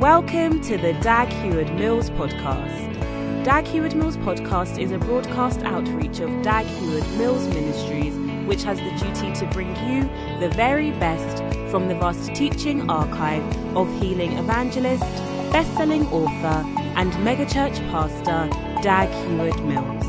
[0.00, 3.44] Welcome to the Dag Heward Mills podcast.
[3.44, 8.14] Dag Heward Mills podcast is a broadcast outreach of Dag Heward Mills Ministries,
[8.46, 10.02] which has the duty to bring you
[10.38, 11.38] the very best
[11.70, 13.42] from the vast teaching archive
[13.74, 15.02] of healing evangelist,
[15.50, 18.50] best-selling author, and megachurch pastor
[18.82, 20.04] Dag Heward Mills.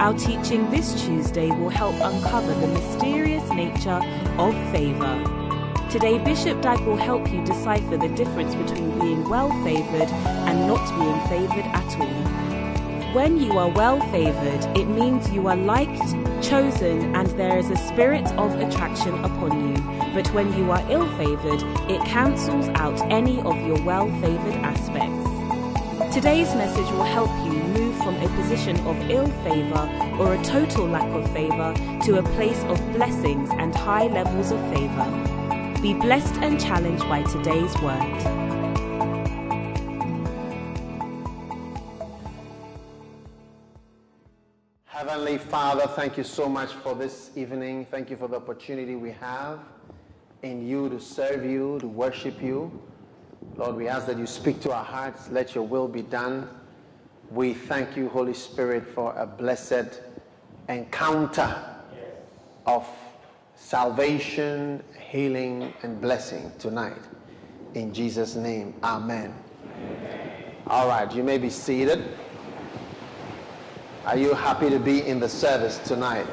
[0.00, 4.00] Our teaching this Tuesday will help uncover the mysterious nature
[4.38, 5.39] of favor.
[5.90, 10.08] Today, Bishop Dag will help you decipher the difference between being well favored
[10.46, 13.12] and not being favored at all.
[13.12, 17.76] When you are well favored, it means you are liked, chosen, and there is a
[17.76, 19.82] spirit of attraction upon you.
[20.14, 21.60] But when you are ill favored,
[21.90, 26.14] it cancels out any of your well favored aspects.
[26.14, 30.86] Today's message will help you move from a position of ill favor or a total
[30.86, 35.39] lack of favor to a place of blessings and high levels of favor.
[35.82, 38.02] Be blessed and challenged by today's word.
[44.84, 47.86] Heavenly Father, thank you so much for this evening.
[47.86, 49.60] Thank you for the opportunity we have
[50.42, 52.70] in you to serve you, to worship you.
[53.56, 55.30] Lord, we ask that you speak to our hearts.
[55.30, 56.46] Let your will be done.
[57.30, 60.02] We thank you, Holy Spirit, for a blessed
[60.68, 61.56] encounter
[62.66, 62.86] of
[63.70, 67.04] salvation, healing, and blessing tonight.
[67.74, 69.32] In Jesus' name, amen.
[70.66, 72.02] All right, you may be seated.
[74.06, 76.26] Are you happy to be in the service tonight?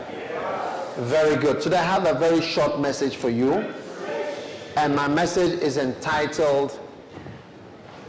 [0.97, 1.61] Very good.
[1.61, 3.71] Today I have a very short message for you.
[4.75, 6.79] And my message is entitled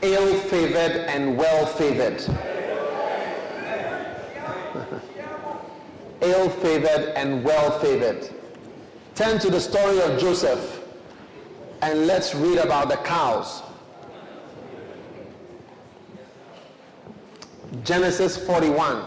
[0.01, 2.23] Ill Favored and Well Favored.
[6.23, 8.38] Ill favored and well favored.
[9.19, 10.81] Turn to the story of Joseph
[11.83, 13.65] and let's read about the cows.
[17.83, 19.05] Genesis 41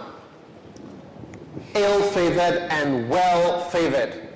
[1.75, 4.27] ill favored and well favored.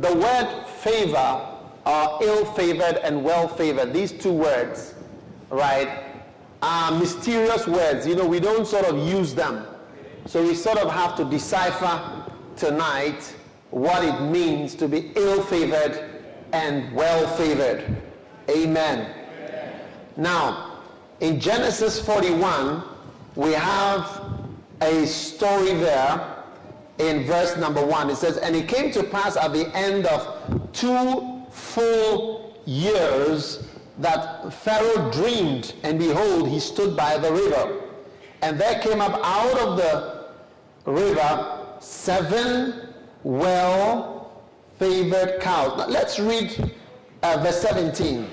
[0.00, 4.94] The word favor or ill favored and well favored, these two words,
[5.50, 6.04] right,
[6.62, 8.06] are mysterious words.
[8.06, 9.66] You know, we don't sort of use them.
[10.26, 12.22] So we sort of have to decipher
[12.54, 13.34] tonight
[13.70, 17.84] what it means to be ill favored and well favored.
[18.48, 19.14] Amen.
[19.14, 19.80] Amen.
[20.16, 20.80] Now,
[21.20, 22.82] in Genesis 41,
[23.36, 24.22] we have
[24.80, 26.36] a story there
[26.98, 28.10] in verse number one.
[28.10, 33.64] It says, And it came to pass at the end of two full years
[33.98, 37.80] that Pharaoh dreamed, and behold, he stood by the river.
[38.42, 40.28] And there came up out of the
[40.90, 42.87] river seven
[43.28, 44.32] well
[44.78, 45.76] favored cows.
[45.76, 46.72] Now let's read
[47.22, 48.26] uh, verse 17.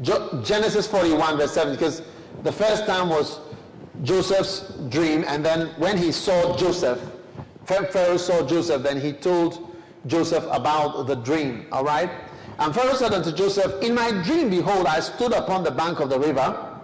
[0.00, 2.00] Genesis 41, verse 7, because
[2.42, 3.40] the first time was
[4.02, 6.98] Joseph's dream, and then when he saw Joseph,
[7.66, 11.66] Pharaoh saw Joseph, then he told Joseph about the dream.
[11.70, 12.10] All right?
[12.58, 16.08] And Pharaoh said unto Joseph, In my dream, behold, I stood upon the bank of
[16.08, 16.80] the river,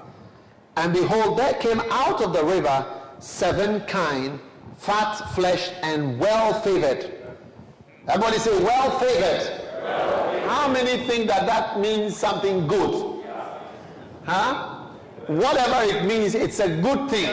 [0.76, 4.40] and behold, there came out of the river seven kine,
[4.76, 7.12] fat flesh, and well favored.
[8.08, 9.62] Everybody say, well favored.
[10.48, 13.24] How many think that that means something good?
[14.24, 14.86] Huh?
[15.26, 17.30] Whatever it means, it's a good thing.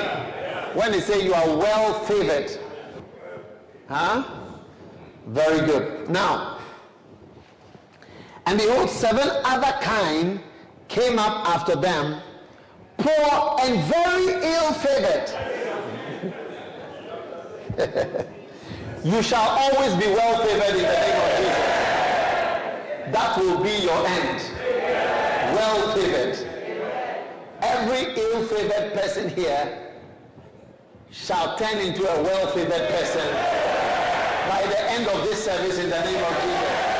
[0.75, 2.57] When they say you are well favored.
[3.87, 4.23] Huh?
[5.27, 6.09] Very good.
[6.09, 6.57] Now,
[8.45, 10.39] and behold, seven other kind
[10.87, 12.21] came up after them,
[12.97, 15.62] poor and very ill favored.
[19.03, 21.73] you shall always be well favored in the name of Jesus.
[23.11, 24.41] That will be your end.
[25.55, 26.37] Well favored.
[27.61, 29.91] Every ill favored person here
[31.11, 33.27] shall turn into a well favored person
[34.49, 36.93] by the end of this service in the name of Jesus.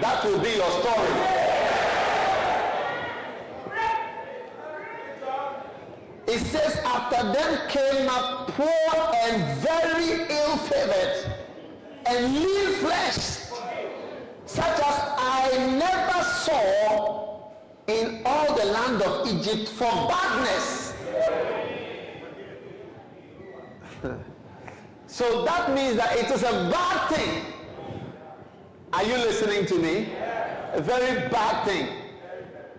[0.00, 1.43] That will be your story.
[6.26, 11.32] It says, after them came up poor and very ill favored
[12.06, 13.34] and lean flesh
[14.46, 17.50] such as I never saw
[17.86, 20.94] in all the land of Egypt for badness.
[25.06, 27.44] so that means that it is a bad thing.
[28.92, 30.12] Are you listening to me?
[30.72, 32.03] A very bad thing.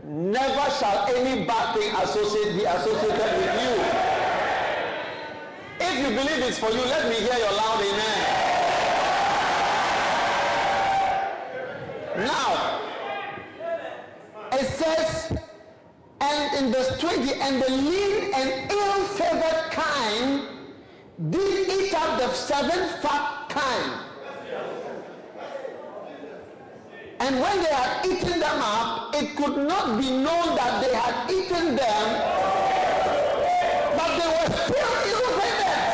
[0.07, 3.73] Never shall any bad thing associate, be associated with you.
[5.79, 8.45] If you believe it's for you, let me hear your loud amen.
[12.17, 12.81] Now,
[14.51, 15.35] it says,
[16.21, 20.43] and in verse 20, and the lean and ill-favored kind
[21.31, 24.04] did eat up the seven fat kind
[27.19, 31.31] And when they had eaten them up, it could not be known that they had
[31.31, 32.21] eaten them,
[33.95, 35.85] but they were still ill-favored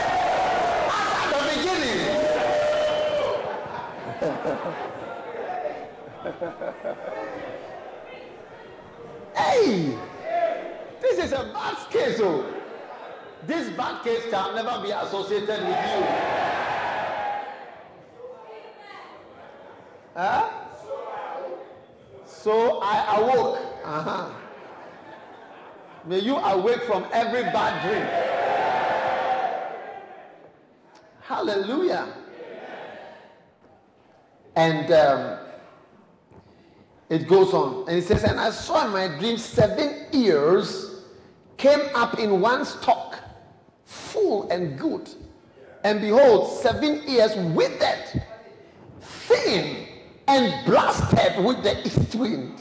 [0.90, 2.02] as at the beginning.
[9.36, 10.00] hey!
[11.02, 12.46] This is a bad case, oh.
[13.44, 16.06] This bad case can never be associated with you.
[20.16, 20.50] Huh?
[22.26, 23.58] So I awoke.
[23.84, 24.30] Uh-huh.
[26.12, 28.06] May you awake from every bad dream.
[31.22, 32.14] Hallelujah.
[34.58, 35.40] And um,
[37.08, 37.88] it goes on.
[37.88, 41.06] And it says, And I saw in my dream seven ears
[41.56, 43.18] came up in one stalk,
[43.86, 45.10] full and good.
[45.86, 48.22] And behold, seven ears withered,
[49.00, 49.88] thin,
[50.28, 52.60] and blasted with the east wind.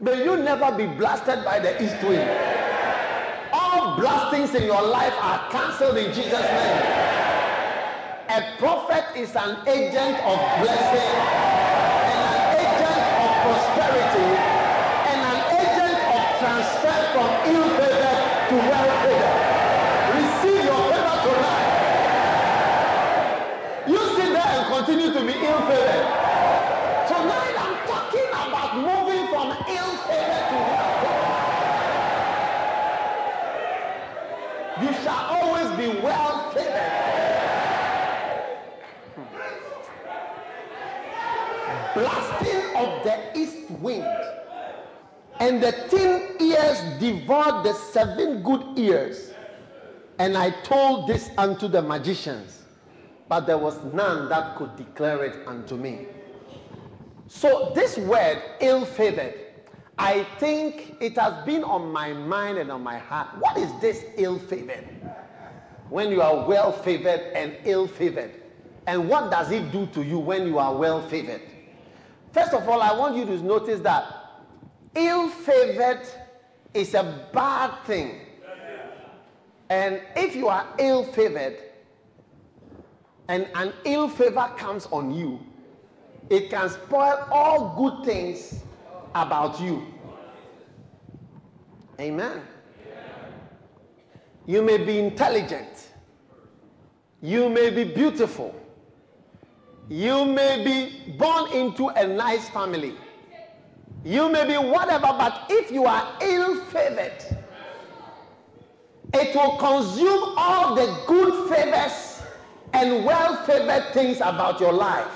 [0.00, 2.57] May you never be blasted by the east wind.
[3.98, 6.82] Blastings in your life are cancelled in Jesus' name.
[8.30, 11.38] A prophet is an agent of blessing
[13.48, 14.36] prosperity
[15.08, 18.14] and an agent of transfer from ill favor
[18.50, 19.34] to well favor.
[20.14, 21.68] Receive your favor tonight.
[23.86, 26.27] You sit there and continue to be ill favored.
[35.88, 37.08] Well favored.
[41.98, 44.06] blasting of the east wind.
[45.40, 49.32] And the ten ears devoured the seven good ears.
[50.18, 52.62] And I told this unto the magicians,
[53.28, 56.06] but there was none that could declare it unto me.
[57.28, 59.34] So, this word, ill favored,
[59.98, 63.28] I think it has been on my mind and on my heart.
[63.38, 64.88] What is this ill favored?
[65.90, 68.32] When you are well favored and ill favored.
[68.86, 71.42] And what does it do to you when you are well favored?
[72.32, 74.04] First of all, I want you to notice that
[74.94, 76.06] ill favored
[76.74, 78.20] is a bad thing.
[79.70, 81.58] And if you are ill favored
[83.28, 85.40] and an ill favor comes on you,
[86.30, 88.62] it can spoil all good things
[89.14, 89.86] about you.
[92.00, 92.42] Amen.
[94.48, 95.92] You may be intelligent,
[97.20, 98.54] you may be beautiful,
[99.90, 102.94] you may be born into a nice family.
[104.06, 107.22] You may be whatever, but if you are ill favored,
[109.12, 112.22] it will consume all the good favors
[112.72, 115.12] and well favored things about your life.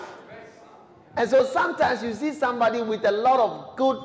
[1.16, 3.98] And so sometimes you see somebody with a lot of good,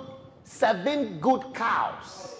[0.46, 2.37] seven good cows,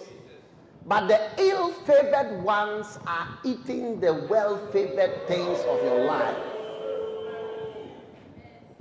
[0.88, 6.36] but the ill favored ones are eating the well favored things of your life.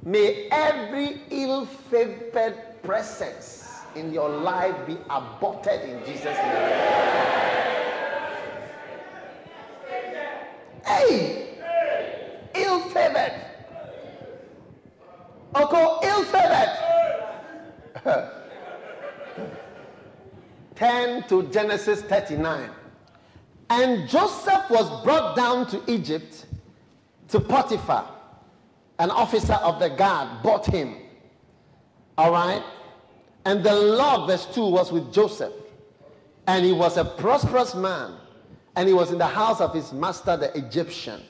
[0.06, 6.82] May every ill favored presence in your life be aborted in Jesus' name.
[10.86, 11.58] Hey!
[12.56, 13.34] Ill favored.
[15.54, 16.72] Oko, ill favored.
[20.78, 22.70] Turn to Genesis 39.
[23.70, 26.46] And Joseph was brought down to Egypt
[27.30, 28.08] to Potiphar
[29.00, 30.96] an officer of the guard bought him.
[32.18, 32.64] All right?
[33.46, 35.54] And the Lord, verse 2, was with Joseph.
[36.48, 38.16] And he was a prosperous man.
[38.76, 41.22] And he was in the house of his master, the Egyptian.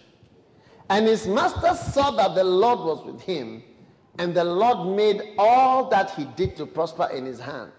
[0.90, 3.64] And his master saw that the Lord was with him.
[4.18, 7.72] And the Lord made all that he did to prosper in his hand.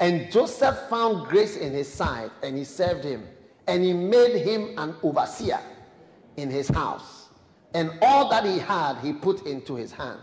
[0.00, 3.26] And Joseph found grace in his sight, and he served him.
[3.66, 5.60] And he made him an overseer
[6.36, 7.24] in his house
[7.74, 10.20] and all that he had he put into his hand.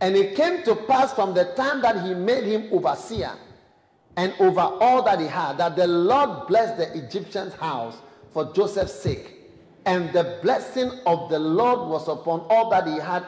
[0.00, 3.32] And it came to pass from the time that he made him overseer
[4.18, 7.96] and over all that he had, that the Lord blessed the Egyptian's house
[8.30, 9.32] for Joseph's sake.
[9.86, 13.24] And the blessing of the Lord was upon all that he had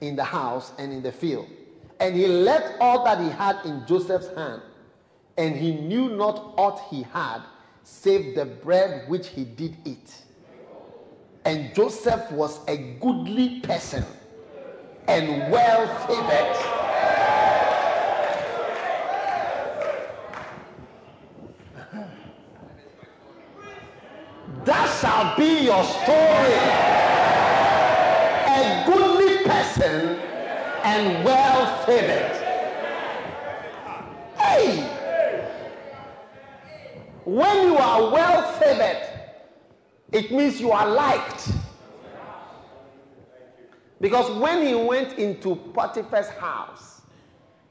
[0.00, 1.48] in the house and in the field.
[1.98, 4.62] And he left all that he had in Joseph's hand
[5.36, 7.42] and he knew not aught he had
[7.82, 10.14] save the bread which he did eat.
[11.44, 14.04] And Joseph was a goodly person
[15.06, 16.56] and well favored.
[24.64, 26.56] That shall be your story.
[28.46, 30.18] A goodly person
[30.84, 32.32] and well favored.
[34.38, 34.93] Hey!
[37.24, 39.08] When you are well favored,
[40.12, 41.50] it means you are liked.
[44.00, 47.02] Because when he went into Potiphar's house,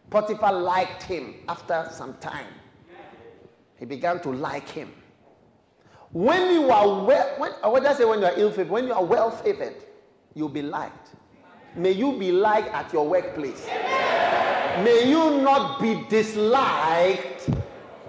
[0.10, 2.48] Potiphar liked him after some time.
[3.78, 4.92] He began to like him.
[6.12, 8.70] When you are well, when, uh, what did I say when you are ill favored?
[8.70, 9.76] When you are well favored,
[10.36, 11.10] you'll be liked.
[11.76, 13.68] May you be liked at your workplace.
[14.84, 17.50] May you not be disliked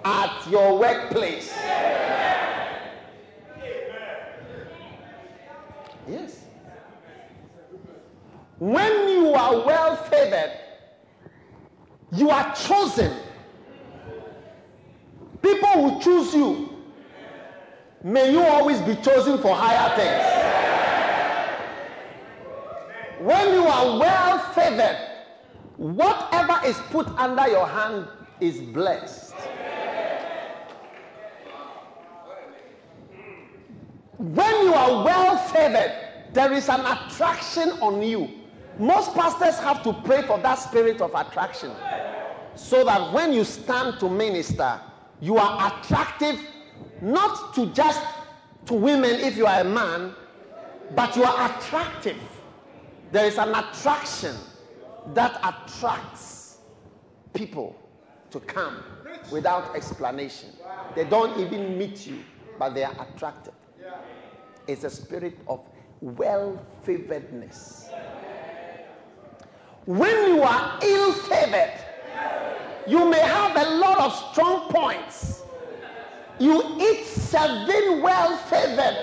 [0.05, 1.51] at your workplace.
[6.07, 6.45] Yes.
[8.59, 10.51] When you are well favored,
[12.11, 13.17] you are chosen.
[15.41, 16.69] People will choose you.
[18.03, 20.23] May you always be chosen for higher things.
[23.19, 24.97] When you are well favored,
[25.77, 28.07] whatever is put under your hand
[28.39, 29.33] is blessed.
[34.17, 35.93] When you are well favored,
[36.33, 38.29] there is an attraction on you.
[38.77, 41.71] Most pastors have to pray for that spirit of attraction
[42.55, 44.79] so that when you stand to minister,
[45.21, 46.39] you are attractive
[47.01, 48.01] not to just
[48.65, 50.13] to women if you are a man,
[50.95, 52.17] but you are attractive.
[53.11, 54.35] There is an attraction
[55.13, 56.57] that attracts
[57.33, 57.75] people
[58.31, 58.83] to come
[59.31, 60.49] without explanation.
[60.95, 62.23] They don't even meet you,
[62.57, 63.53] but they are attracted.
[64.67, 65.61] It's a spirit of
[66.01, 67.89] well favoredness.
[69.85, 71.73] When you are ill favored,
[72.87, 75.43] you may have a lot of strong points.
[76.39, 78.97] You eat seven well favored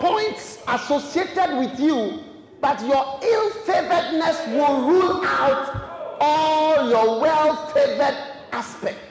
[0.00, 2.22] points associated with you,
[2.60, 8.16] but your ill favoredness will rule out all your well favored
[8.52, 9.05] aspects.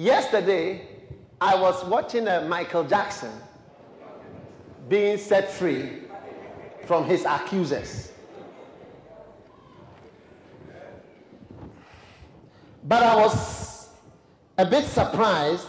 [0.00, 0.80] Yesterday,
[1.42, 3.30] I was watching a Michael Jackson
[4.88, 6.04] being set free
[6.86, 8.10] from his accusers.
[12.82, 13.90] But I was
[14.56, 15.68] a bit surprised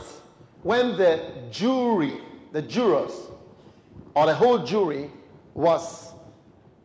[0.63, 2.13] when the jury,
[2.53, 3.11] the jurors,
[4.15, 5.11] or the whole jury
[5.53, 6.13] was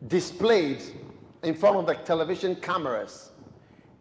[0.07, 0.83] displayed
[1.43, 3.31] in front of the television cameras.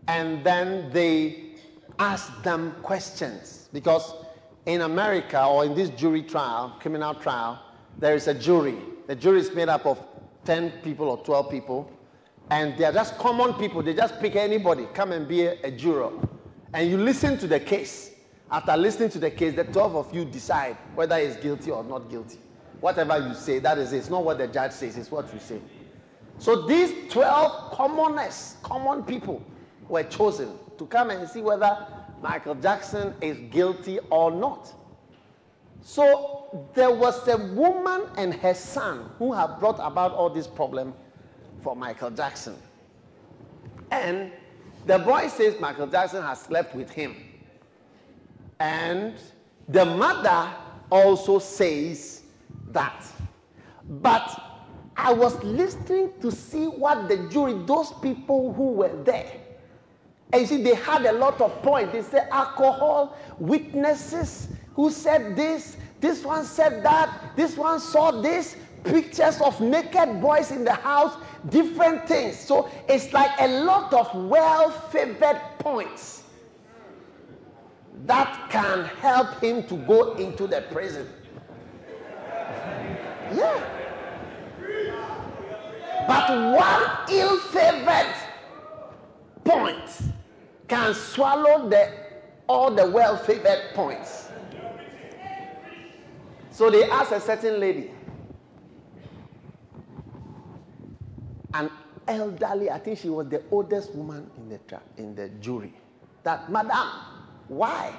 [0.08, 1.45] And then they
[1.98, 3.68] asked them questions.
[3.72, 4.14] Because
[4.66, 7.62] in America, or in this jury trial, criminal trial,
[7.98, 8.76] there is a jury.
[9.06, 9.98] The jury is made up of
[10.44, 11.90] 10 people or 12 people,
[12.50, 13.82] and they are just common people.
[13.82, 16.12] They just pick anybody, come and be a, a juror.
[16.72, 18.12] And you listen to the case.
[18.50, 22.08] After listening to the case, the 12 of you decide whether he's guilty or not
[22.10, 22.38] guilty.
[22.80, 23.98] Whatever you say, that is it.
[23.98, 25.60] It's not what the judge says, it's what you say.
[26.38, 29.42] So these 12 commoners, common people,
[29.88, 31.87] were chosen to come and see whether
[32.23, 34.73] Michael Jackson is guilty or not.
[35.83, 40.95] So there was a woman and her son who have brought about all this problem
[41.62, 42.56] for Michael Jackson.
[43.90, 44.33] And
[44.87, 47.16] the boy says Michael Jackson has slept with him.
[48.59, 49.14] And
[49.68, 50.52] the mother
[50.90, 52.23] also says
[52.71, 53.04] that.
[53.88, 54.42] But
[54.97, 59.33] I was listening to see what the jury, those people who were there,
[60.33, 61.92] and you see, they had a lot of points.
[61.92, 68.56] They said alcohol, witnesses who said this, this one said that, this one saw this,
[68.85, 71.16] pictures of naked boys in the house,
[71.49, 72.38] different things.
[72.38, 76.25] So it's like a lot of well favored points
[78.04, 81.09] that can help him to go into the prison.
[83.35, 83.73] Yeah.
[86.06, 88.14] But one ill favored
[89.45, 90.14] point
[90.68, 91.92] can swallow the,
[92.49, 94.28] all the well favored points.
[96.50, 97.90] So they asked a certain lady,
[101.52, 101.70] an
[102.08, 105.75] elderly, I think she was the oldest woman in the, tra- in the jury,
[106.23, 106.88] that, Madam,
[107.49, 107.92] why?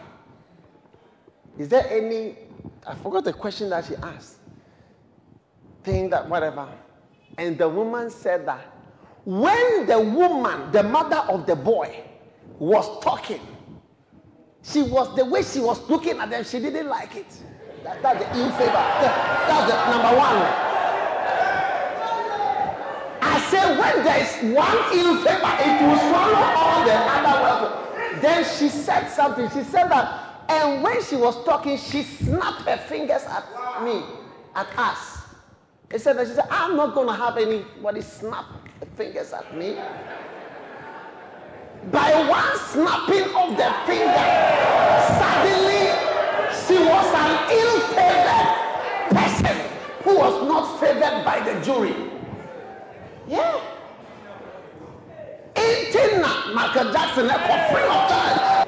[1.58, 2.36] Is there any,
[2.86, 4.38] I forgot the question that she asked,
[5.84, 6.68] thing that whatever.
[7.38, 8.74] And the woman said that
[9.26, 12.04] when the woman, the mother of the boy,
[12.60, 13.42] was talking,
[14.64, 17.28] she was the way she was looking at them, she didn't like it.
[17.84, 18.72] That, that's the ill favor.
[18.72, 20.68] That, that's the number one.
[23.22, 28.20] I said, when there is one ill favor, it will swallow all the other well.
[28.22, 29.50] Then she said something.
[29.50, 34.02] She said that, and when she was talking, she snapped her fingers at me,
[34.56, 35.20] at us.
[35.92, 38.46] He said that she said, I'm not going to have anybody snap
[38.96, 39.78] fingers at me.
[41.92, 44.30] By one snapping of the finger,
[45.20, 45.84] suddenly
[46.66, 48.50] she was an ill-favored
[49.16, 49.58] person
[50.04, 51.96] who was not favored by the jury.
[53.28, 53.68] Yeah.
[56.54, 57.38] Michael Jackson a
[57.72, 58.68] free of.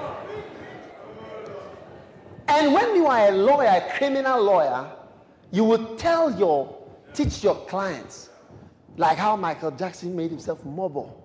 [2.47, 4.91] And when you are a lawyer, a criminal lawyer,
[5.51, 6.77] you will tell your,
[7.13, 8.29] teach your clients,
[8.97, 11.18] like how Michael Jackson made himself mobile.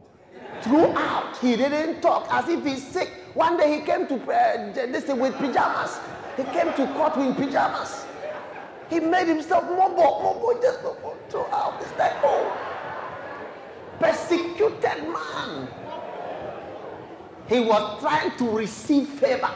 [0.63, 3.11] Throughout, he didn't talk as if he's sick.
[3.35, 5.99] One day he came to uh, this with pajamas.
[6.37, 8.05] He came to court with pajamas.
[8.91, 11.81] He made himself mobile, mobile, just mobile throughout.
[11.81, 12.57] It's like, oh,
[13.99, 15.69] persecuted man.
[17.49, 19.51] He was trying to receive favor.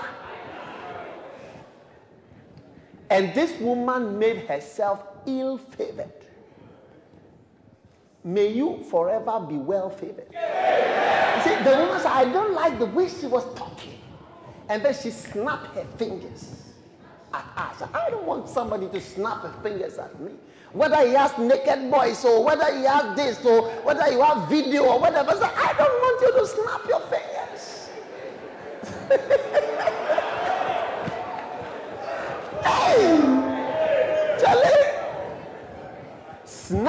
[3.11, 6.13] And this woman made herself ill favored.
[8.29, 10.29] May you forever be well favored.
[10.35, 13.99] You see, the woman said, I don't like the way she was talking.
[14.69, 16.75] And then she snapped her fingers
[17.33, 17.89] at us.
[17.95, 20.33] I don't want somebody to snap her fingers at me.
[20.75, 24.85] Whether he has naked boys or whether he has this or whether you have video
[24.85, 25.33] or whatever.
[25.33, 27.01] So I don't want you to snap your
[29.09, 29.65] fingers.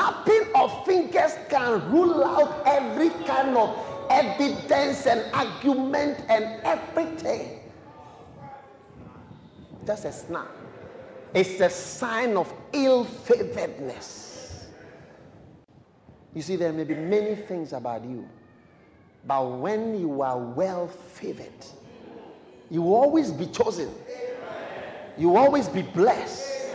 [0.10, 3.78] Snapping of fingers can rule out every kind of
[4.10, 7.60] evidence and argument and everything.
[9.86, 10.48] Just a snap.
[11.34, 14.66] It's a sign of ill favoredness.
[16.34, 18.28] You see, there may be many things about you,
[19.28, 21.66] but when you are well favored,
[22.72, 23.90] you will always be chosen,
[25.18, 26.72] you will always be blessed,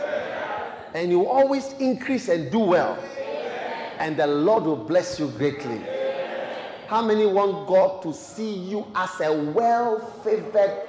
[0.93, 2.97] and you will always increase and do well,
[3.99, 5.81] and the Lord will bless you greatly.
[6.87, 10.87] How many want God to see you as a well favored?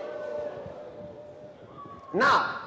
[2.12, 2.60] Now,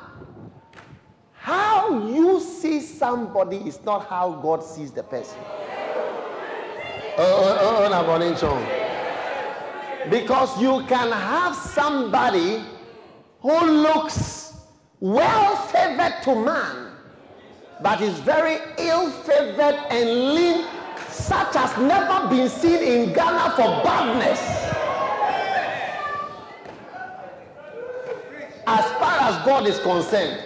[1.33, 5.37] how you see somebody is not how God sees the person.
[7.17, 7.87] Oh, oh,
[8.41, 8.89] oh,
[10.09, 12.63] because you can have somebody
[13.41, 14.53] who looks
[14.99, 16.88] well favored to man,
[17.81, 20.65] but is very ill favored and lean,
[21.09, 24.39] such as never been seen in Ghana for badness.
[28.67, 30.43] As far as God is concerned,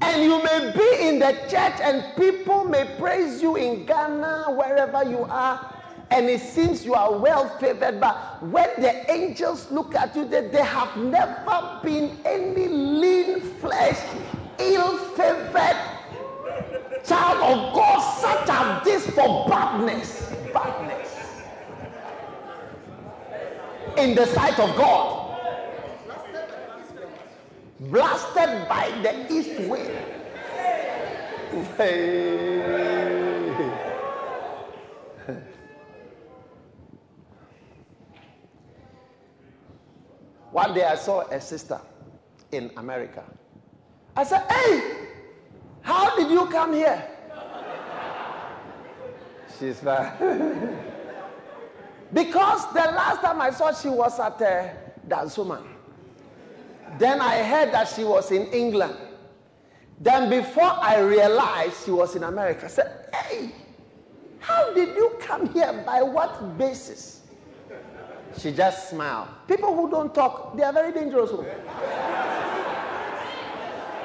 [0.00, 5.04] and you may be in the church and people may praise you in Ghana, wherever
[5.04, 5.74] you are,
[6.10, 8.00] and it seems you are well favored.
[8.00, 13.98] But when the angels look at you, they, they have never been any lean flesh,
[14.58, 15.94] ill favored
[17.04, 20.32] child of God, such as this for badness.
[20.52, 21.10] Badness.
[23.98, 25.24] In the sight of God
[27.80, 29.92] blasted by the east wind.
[40.50, 41.80] One day I saw a sister
[42.50, 43.24] in America.
[44.16, 45.08] I said, Hey,
[45.82, 47.02] how did you come here?
[49.58, 50.12] She's fine.
[52.12, 54.68] because the last time I saw she was at uh,
[55.08, 55.64] Dansoman.
[56.98, 58.96] Then I heard that she was in England.
[60.00, 63.52] Then before I realized she was in America, I said, Hey,
[64.38, 65.82] how did you come here?
[65.86, 67.22] By what basis?
[68.38, 69.28] She just smiled.
[69.46, 71.30] People who don't talk, they are very dangerous.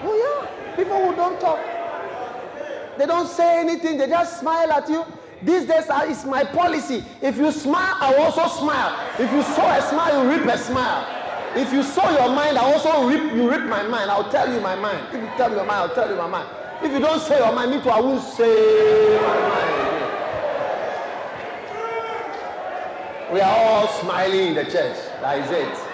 [0.04, 0.76] Oh, yeah.
[0.76, 1.60] People who don't talk,
[2.98, 5.06] they don't say anything, they just smile at you.
[5.42, 7.04] These days, it's my policy.
[7.22, 8.92] If you smile, I also smile.
[9.18, 11.08] If you saw a smile, you rip a smile.
[11.56, 14.12] If you saw your mind, I also rip you rip my mind.
[14.12, 15.08] I'll tell you my mind.
[15.14, 16.48] If you tell me your mind, I'll tell you my mind.
[16.84, 19.90] If you don't say your mind, me too, I won't say my mind.
[23.34, 24.98] We are all smiling in the church.
[25.22, 25.89] That is it.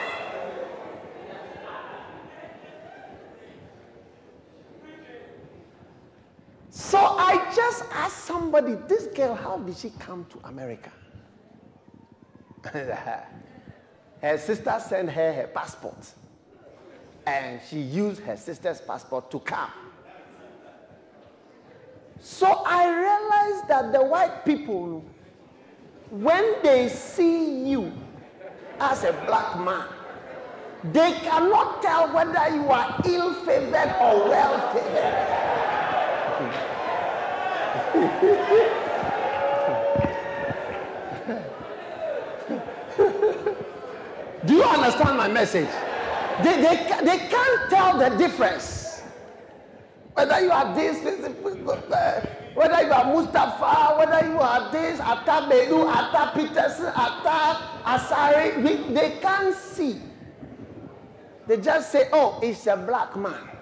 [8.46, 10.92] Somebody, this girl, how did she come to America?
[14.22, 16.14] her sister sent her her passport.
[17.26, 19.72] And she used her sister's passport to come.
[22.20, 25.04] So I realized that the white people,
[26.12, 27.92] when they see you,
[28.80, 29.88] as a black man,
[30.94, 35.45] they cannot tell whether you are ill favored or well favored.
[44.46, 45.70] Do you understand my message?
[46.44, 49.02] They, they, they can't tell the difference.
[50.14, 51.04] Whether you are this,
[52.54, 59.18] whether you are Mustafa, whether you are this, Atta Bedu, Atta Peterson, Atta Asari, they
[59.20, 60.00] can't see.
[61.48, 63.55] They just say, oh, it's a black man.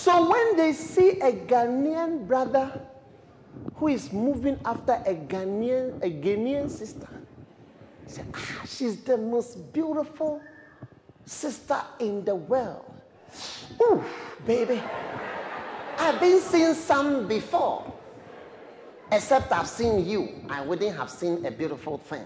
[0.00, 2.72] So when they see a Ghanaian brother
[3.74, 7.06] who is moving after a Ghanaian, a Ghanaian sister,
[8.06, 10.40] say, ah, she's the most beautiful
[11.26, 12.90] sister in the world.
[13.82, 14.02] Ooh,
[14.46, 14.80] baby.
[15.98, 17.84] I've been seeing some before.
[19.12, 20.30] Except I've seen you.
[20.48, 22.24] I wouldn't have seen a beautiful thing.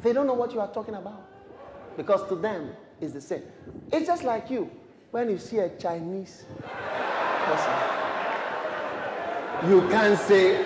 [0.00, 1.26] They don't know what you are talking about.
[1.96, 3.42] Because to them, it's the same.
[3.90, 4.70] It's just like you
[5.12, 6.44] when you see a Chinese
[7.44, 7.74] person,
[9.68, 10.56] you can't say,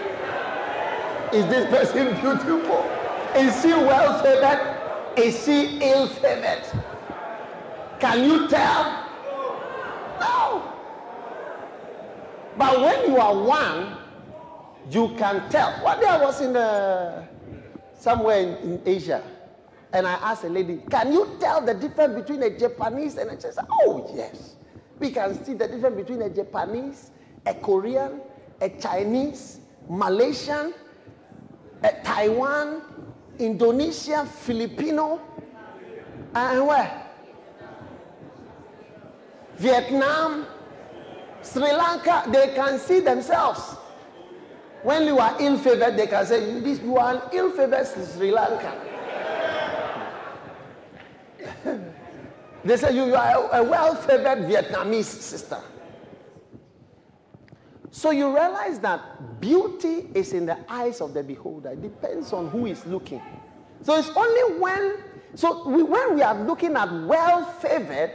[1.37, 2.89] Is this person beautiful?
[3.35, 5.19] Is she well favored?
[5.19, 6.63] Is she ill favored?
[7.99, 8.85] Can you tell?
[10.21, 10.73] No.
[12.57, 13.97] But when you are one,
[14.93, 15.73] you can tell.
[15.83, 17.25] One day I was in the,
[17.99, 19.23] somewhere in, in Asia
[19.97, 23.37] and I asked a lady, Can you tell the difference between a Japanese and a
[23.37, 23.59] Chinese?
[23.71, 24.57] Oh, yes.
[24.99, 27.13] We can see the difference between a Japanese,
[27.47, 28.21] a Korean,
[28.61, 30.75] a Chinese, Malaysian,
[31.83, 32.83] a Taiwan,
[33.39, 35.19] Indonesia, Filipino,
[36.35, 37.07] and where?
[39.57, 40.47] Vietnam,
[41.41, 43.77] Sri Lanka, they can see themselves.
[44.83, 48.86] When you are ill favored, they can say, you are an ill favored Sri Lanka.
[52.68, 55.61] They say you, you are a, well favored Vietnamese sister.
[57.90, 61.70] So you realize that beauty is in the eyes of the beholder.
[61.70, 63.22] It depends on who is looking.
[63.83, 64.98] So it's only when,
[65.35, 68.12] so we, when we are looking at well favored,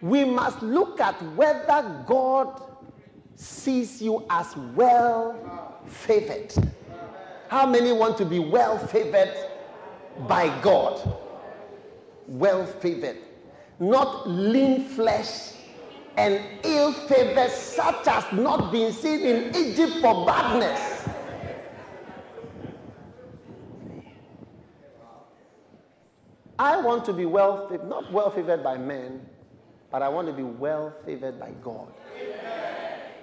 [0.00, 2.62] we must look at whether God
[3.34, 6.54] sees you as well favored.
[7.48, 9.34] How many want to be well favored
[10.28, 11.00] by God?
[12.28, 13.16] well favored,
[13.78, 15.52] not lean flesh
[16.16, 21.08] and ill favored, such as not been seen in Egypt for badness.
[26.58, 29.20] I want to be well, not well favored by men,
[29.90, 31.92] but I want to be well favored by God.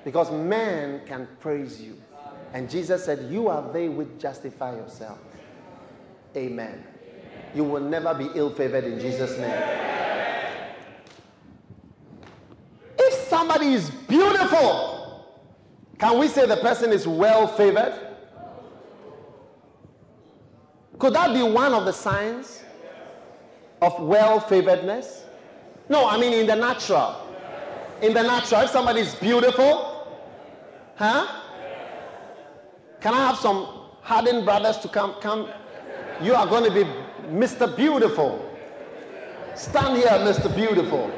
[0.05, 1.99] Because men can praise you.
[2.53, 5.17] And Jesus said, You are they which justify yourself.
[6.35, 6.83] Amen
[7.55, 9.79] you will never be ill favored in Jesus' name.
[12.97, 15.27] If somebody is beautiful,
[15.99, 17.93] can we say the person is well favored?
[20.97, 22.63] Could that be one of the signs
[23.81, 25.23] of well favoredness?
[25.89, 27.17] No, I mean in the natural.
[28.01, 30.07] In the natural, if somebody is beautiful,
[30.95, 31.27] huh?
[33.01, 33.67] Can I have some
[34.03, 35.15] hardened brothers to come?
[35.19, 35.49] Come,
[36.21, 36.85] you are going to be
[37.27, 37.75] Mr.
[37.75, 38.39] Beautiful.
[39.55, 40.53] Stand here, Mr.
[40.55, 41.11] Beautiful.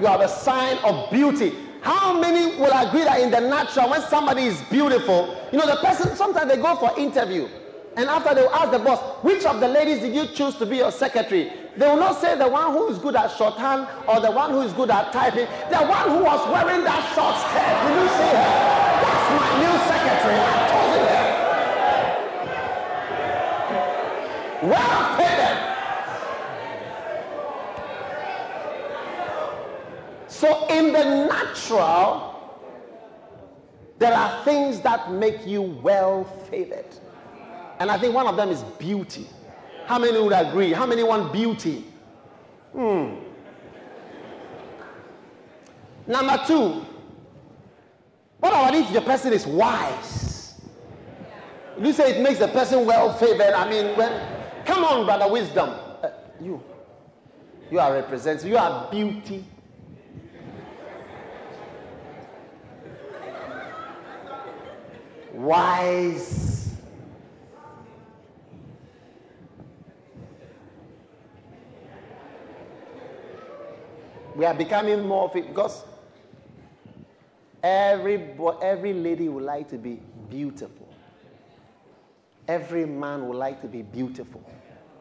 [0.00, 1.54] You are the sign of beauty.
[1.80, 5.76] How many will agree that in the natural, when somebody is beautiful, you know, the
[5.76, 7.48] person, sometimes they go for interview.
[7.96, 10.66] And after they will ask the boss, which of the ladies did you choose to
[10.66, 11.50] be your secretary?
[11.76, 14.62] They will not say the one who is good at shorthand or the one who
[14.62, 15.46] is good at typing.
[15.70, 17.76] The one who was wearing that short skirt.
[17.86, 18.76] Did you see her?
[19.00, 20.36] That's my new secretary.
[20.36, 21.06] I told you
[24.62, 25.76] well favored.
[30.36, 32.34] So, in the natural,
[33.98, 36.84] there are things that make you well favored.
[37.78, 39.26] And I think one of them is beauty.
[39.86, 40.72] How many would agree?
[40.72, 41.84] How many want beauty?
[42.72, 43.14] Hmm.
[46.06, 46.84] Number two,
[48.38, 50.60] what about if the person is wise?
[51.80, 53.54] You say it makes the person well favored.
[53.54, 54.12] I mean, when
[54.66, 55.70] Come on, brother wisdom.
[56.02, 56.08] Uh,
[56.40, 56.62] you.
[57.70, 59.44] You are representing, you are beauty.
[65.36, 66.74] Wise.
[74.34, 75.82] We are becoming more fit because
[77.66, 78.22] Every,
[78.62, 80.86] every lady would like to be beautiful.
[82.46, 84.40] Every man would like to be beautiful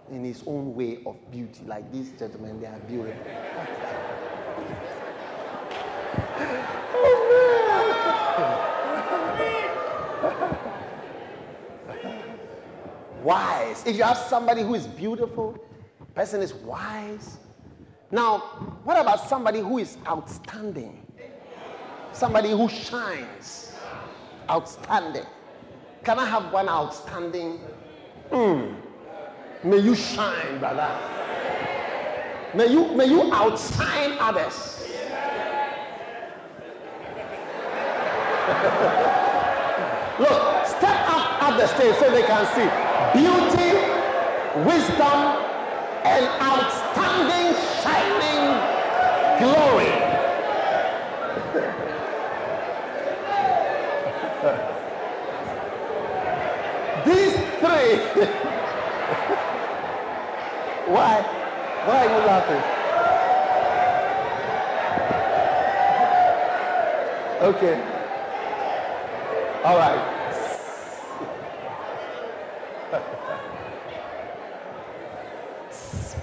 [0.10, 1.63] in his own way of beauty.
[1.67, 3.24] Like these gentlemen, they are beautiful.
[6.98, 7.14] Oh,
[13.26, 13.86] wise.
[13.86, 15.60] If you have somebody who is beautiful,
[16.14, 17.38] person is wise.
[18.12, 18.38] Now,
[18.84, 21.06] what about somebody who is outstanding?
[22.14, 23.74] Somebody who shines.
[24.50, 25.26] Outstanding.
[26.04, 27.60] Can I have one outstanding?
[28.32, 28.76] Mm.
[29.64, 30.96] May you shine, brother.
[32.54, 34.84] May you, may you outshine others.
[40.20, 40.55] Look,
[41.58, 42.70] the stage so they can see
[43.13, 43.72] beauty,
[44.65, 45.38] wisdom,
[46.06, 48.62] and outstanding, shining
[49.39, 49.91] glory.
[57.06, 58.30] These three.
[60.86, 61.22] Why?
[61.86, 62.63] Why are you laughing?
[67.41, 67.84] Okay.
[69.63, 70.14] All right.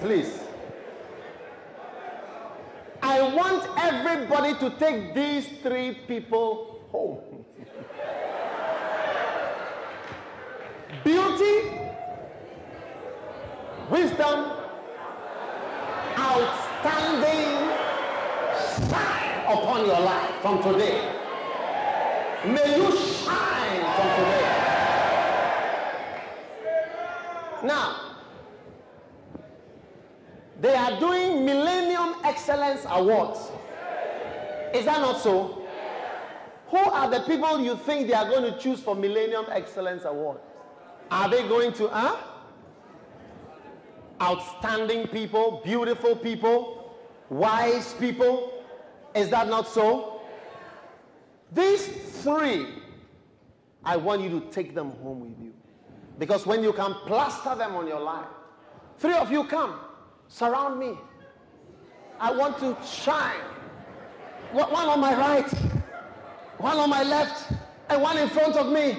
[0.03, 0.37] Please.
[3.01, 7.45] I want everybody to take these three people home.
[11.05, 11.79] Beauty,
[13.89, 14.51] wisdom,
[16.19, 17.53] outstanding
[18.89, 20.99] shine upon your life from today.
[22.43, 24.53] May you shine from today.
[27.63, 28.03] Now,
[30.63, 33.39] they are doing Millennium Excellence Awards.
[34.73, 35.61] Is that not so?
[36.67, 40.39] Who are the people you think they are going to choose for Millennium Excellence Award?
[41.11, 42.17] Are they going to, huh?
[44.21, 46.95] Outstanding people, beautiful people,
[47.29, 48.63] wise people.
[49.13, 50.21] Is that not so?
[51.51, 51.87] These
[52.23, 52.65] three,
[53.85, 55.53] I want you to take them home with you.
[56.17, 58.25] Because when you can plaster them on your life,
[58.97, 59.75] three of you come,
[60.33, 60.97] surround me.
[62.19, 63.39] I want to shine.
[64.51, 65.49] One on my right,
[66.57, 67.51] one on my left,
[67.89, 68.97] and one in front of me.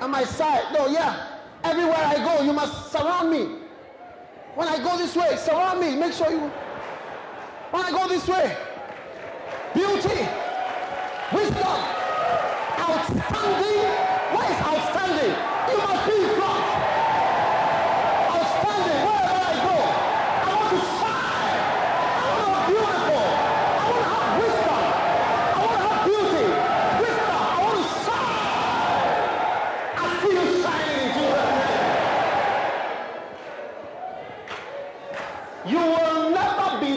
[0.00, 0.72] On my side.
[0.74, 1.38] No, yeah.
[1.64, 3.48] Everywhere I go, you must surround me.
[4.54, 5.94] When I go this way, surround me.
[5.96, 6.50] Make sure you.
[7.70, 8.56] When I go this way,
[9.74, 10.28] beauty,
[11.32, 11.80] wisdom,
[12.78, 13.88] outstanding.
[14.32, 15.34] What is outstanding?
[15.70, 16.64] You must be in front.
[18.36, 19.00] Outstanding.
[19.06, 19.76] Wherever I go,
[20.46, 21.58] I want to shine.
[22.16, 23.24] I want to be beautiful.
[23.76, 24.82] I want to have wisdom.
[25.56, 26.46] I want to have beauty,
[27.02, 27.40] wisdom.
[27.54, 28.40] I want to shine.
[29.98, 31.84] I see you shining in Jesus' name.
[35.66, 36.92] You will never be,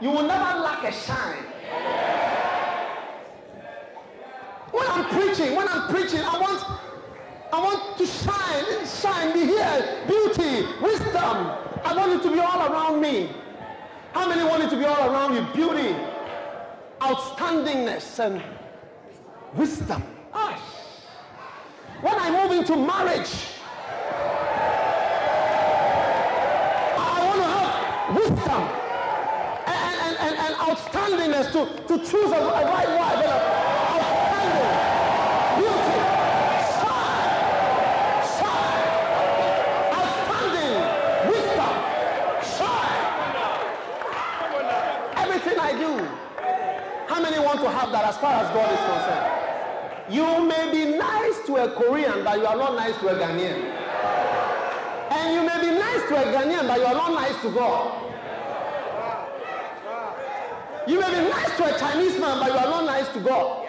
[0.00, 1.44] you will never lack a shine.
[4.72, 6.60] When I'm preaching, when I'm preaching, I want,
[7.52, 11.52] I want to shine, shine, be here, beauty, wisdom.
[11.94, 13.30] I want it to be all around me.
[14.12, 15.46] How many want it to be all around you?
[15.54, 15.94] Beauty,
[17.00, 18.42] outstandingness, and
[19.54, 20.02] wisdom.
[22.04, 23.32] When I move into marriage,
[27.00, 27.72] I want to have
[28.14, 28.62] wisdom
[29.72, 33.40] and, and, and, and outstandingness to, to choose a, a right wife and a
[33.96, 34.68] outstanding
[35.56, 35.96] beauty,
[36.76, 37.40] shine,
[38.36, 38.84] shine,
[39.96, 40.76] outstanding
[41.32, 41.74] wisdom,
[42.52, 43.04] shine.
[45.24, 46.04] Everything I do.
[47.08, 49.34] How many want to have that as far as God is concerned?
[50.12, 53.64] You may be nice to a Korean, but you are not nice to a Ghanaian.
[55.10, 58.00] And you may be nice to a Ghanaian, but you are not nice to God.
[60.86, 63.66] You may be nice to a Chinese man, but you are not nice to God.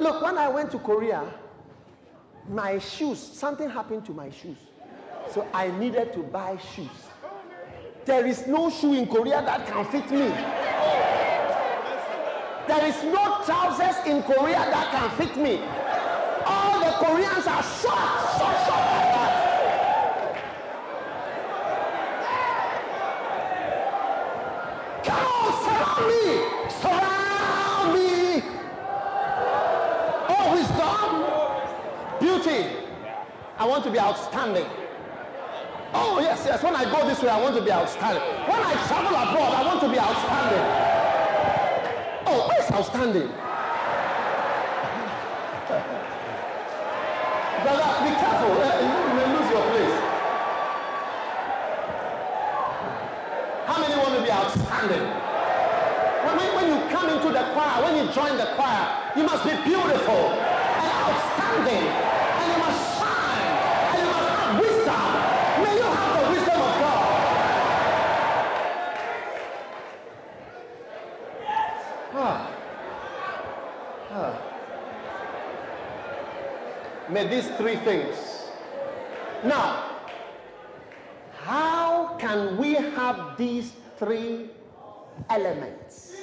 [0.00, 1.32] Look, when I went to Korea,
[2.48, 4.56] my shoes, something happened to my shoes.
[5.32, 6.88] So I needed to buy shoes.
[8.04, 10.32] There is no shoe in Korea that can fit me.
[12.68, 15.60] There is no trousers in Korea that can fit me.
[16.46, 19.32] All the Koreans are short, short, short like that.
[25.04, 26.26] Come on, surround me.
[26.80, 28.42] Surround me.
[30.28, 31.10] Oh, wisdom,
[32.20, 32.60] beauty.
[33.58, 34.66] I want to be outstanding.
[35.92, 36.62] Oh, yes, yes.
[36.62, 38.22] When I go this way, I want to be outstanding.
[38.22, 40.89] When I travel abroad, I want to be outstanding.
[42.32, 43.26] Oh, that's outstanding.
[47.66, 48.54] Brother, be careful.
[48.54, 48.86] Eh?
[48.86, 49.98] You may lose your place.
[53.66, 55.06] How many want to be outstanding?
[56.22, 59.50] When, when you come into the choir, when you join the choir, you must be
[59.66, 61.82] beautiful and outstanding.
[61.82, 62.89] And you must
[77.10, 78.16] May these three things.
[79.42, 79.96] Now,
[81.42, 84.50] how can we have these three
[85.28, 86.14] elements?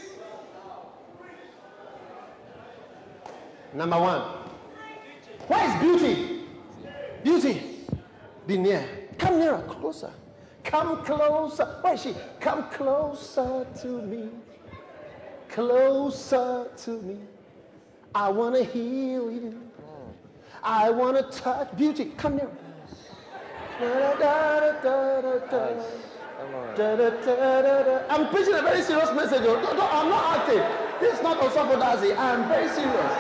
[3.74, 4.22] Number one,
[5.48, 6.46] what is beauty?
[7.22, 7.62] Beauty.
[8.46, 8.88] Be near.
[9.18, 10.12] Come nearer, closer.
[10.64, 11.66] Come closer.
[11.82, 12.16] Where is she?
[12.40, 14.30] Come closer to me.
[15.50, 17.20] Closer to me.
[18.16, 19.67] I want to heal you.
[20.68, 22.12] I want to touch beauty.
[22.18, 22.42] Come.
[26.76, 28.04] Da-da-da-da-da-da.
[28.10, 29.44] I'm preaching a very serious message.
[29.44, 30.62] No, no, I'm not acting.
[31.00, 32.18] This is not Osofo Dadzie.
[32.18, 33.14] I'm very serious.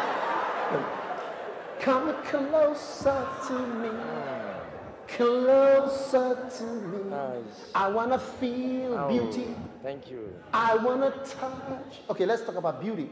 [1.80, 3.90] Come closer to me.
[3.94, 4.60] Ah.
[5.08, 7.10] Closer to me.
[7.10, 7.72] Nice.
[7.74, 9.56] I want to feel Oh, beauty.
[9.82, 10.34] Thank you.
[10.54, 12.02] I want to touch.
[12.10, 13.10] Okay, let's talk about beauty.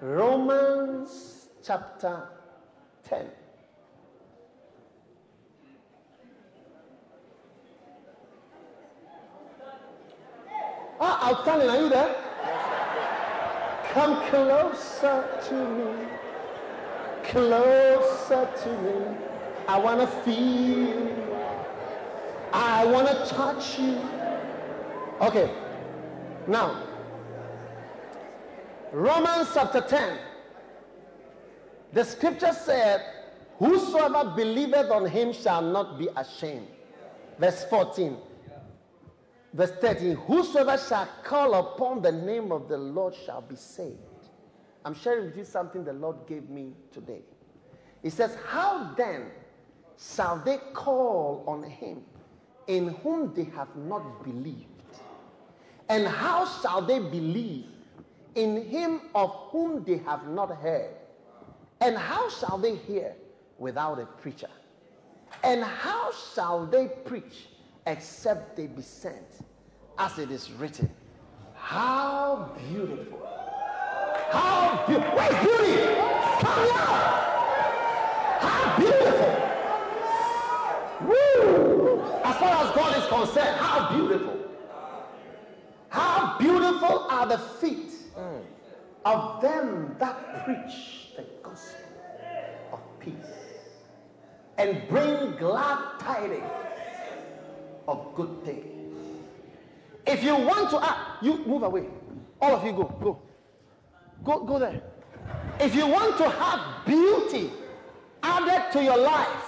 [0.00, 2.28] Romans chapter
[3.08, 3.26] 10.
[11.02, 11.70] Ah, outstanding.
[11.70, 12.14] Are you there?
[13.92, 16.06] Come closer to me.
[17.24, 19.16] Closer to me.
[19.66, 20.36] I want to feel.
[20.36, 21.16] you.
[22.52, 23.98] I want to touch you.
[25.20, 25.50] Okay.
[26.46, 26.82] Now,
[28.92, 30.18] Romans chapter 10.
[31.92, 33.04] The scripture said,
[33.58, 36.68] Whosoever believeth on him shall not be ashamed.
[37.38, 38.16] Verse 14.
[39.52, 40.16] Verse 13.
[40.16, 43.98] Whosoever shall call upon the name of the Lord shall be saved.
[44.84, 47.22] I'm sharing with you something the Lord gave me today.
[48.02, 49.26] He says, How then
[49.98, 52.02] shall they call on him
[52.66, 54.66] in whom they have not believed?
[55.88, 57.66] And how shall they believe
[58.36, 60.94] in him of whom they have not heard?
[61.80, 63.14] And how shall they hear
[63.58, 64.48] without a preacher?
[65.42, 67.48] And how shall they preach
[67.90, 69.44] except they be sent?
[69.98, 70.90] As it is written,
[71.54, 73.26] how beautiful.
[74.30, 75.16] How beautiful.
[75.16, 75.74] Where's beauty?
[76.40, 76.88] Come here.
[78.40, 79.32] How beautiful.
[81.08, 82.02] Woo!
[82.24, 84.36] As far as God is concerned, how beautiful.
[85.88, 87.92] How beautiful are the feet
[89.04, 91.80] of them that preach the gospel
[92.72, 93.14] of peace
[94.58, 96.44] and bring glad tidings
[97.90, 98.64] of good things.
[100.06, 101.86] If you want to, act, you move away.
[102.40, 103.18] All of you go, go,
[104.24, 104.80] go, go there.
[105.58, 107.50] If you want to have beauty
[108.22, 109.46] added to your life,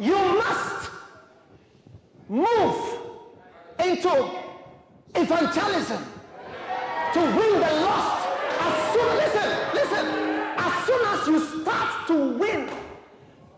[0.00, 0.90] you must
[2.28, 2.98] move
[3.78, 4.30] into
[5.14, 6.02] evangelism
[7.12, 8.28] to win the lost.
[8.60, 10.06] As soon, listen, listen,
[10.56, 12.68] as soon as you start to win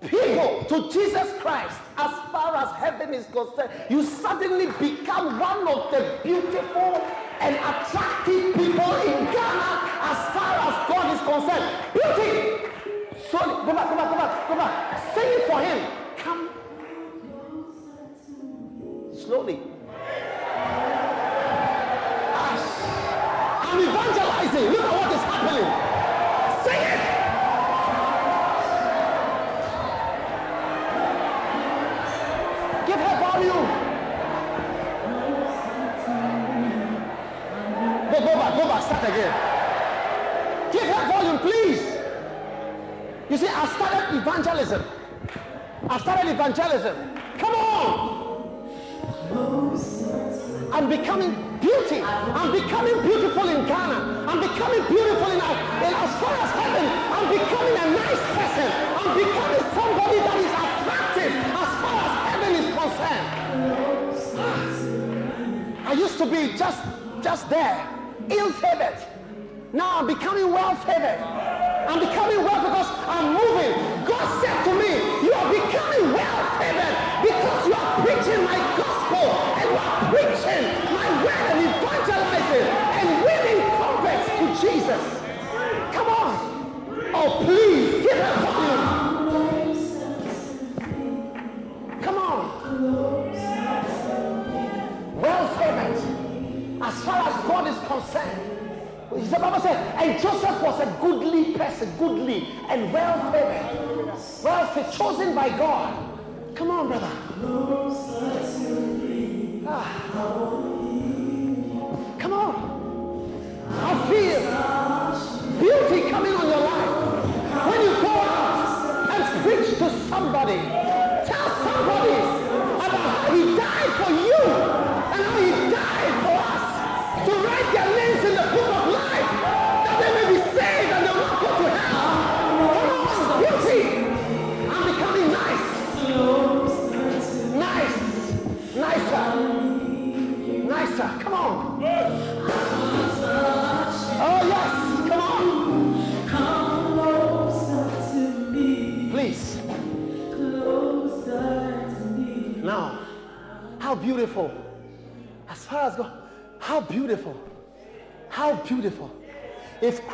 [0.09, 5.91] people to Jesus Christ, as far as heaven is concerned, you suddenly become one of
[5.91, 7.03] the beautiful
[7.41, 9.71] and attractive people in Ghana
[10.11, 11.67] as far as God is concerned.
[11.93, 12.65] Beauty!
[13.31, 15.15] Slowly, go back, go back, go back, go back.
[15.15, 16.04] Sing it for him.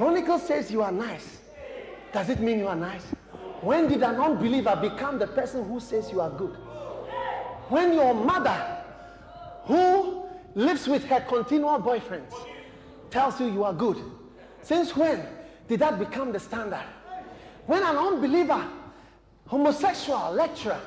[0.01, 1.41] Chronicles says you are nice,
[2.11, 3.03] does it mean you are nice?
[3.61, 6.55] When did an unbeliever become the person who says you are good?
[7.69, 8.79] When your mother,
[9.65, 10.23] who
[10.55, 12.33] lives with her continual boyfriends,
[13.11, 13.99] tells you you are good.
[14.63, 15.23] Since when
[15.69, 16.87] did that become the standard?
[17.67, 18.67] When an unbeliever,
[19.49, 20.81] homosexual lecturer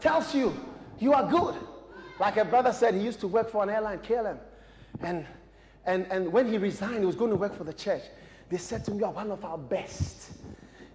[0.00, 0.54] tells you
[0.98, 1.54] you are good.
[2.18, 4.36] Like a brother said, he used to work for an airline, KLM.
[5.00, 5.24] And,
[5.86, 8.02] and, and when he resigned, he was going to work for the church.
[8.50, 10.32] They said to me, You are one of our best.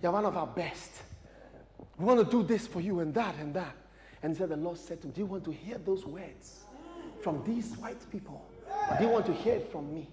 [0.04, 0.92] You're one of our best.
[1.98, 3.74] We want to do this for you and that and that.
[4.22, 6.66] And said, The Lord said to him, Do you want to hear those words
[7.22, 8.46] from these white people?
[8.92, 10.10] Or do you want to hear it from me?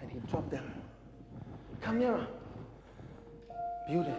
[0.00, 0.72] And he dropped them.
[1.82, 2.26] Come here.
[3.86, 4.10] Beauty.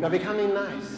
[0.00, 0.97] You're becoming nice.